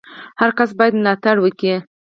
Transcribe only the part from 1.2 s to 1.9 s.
وکي!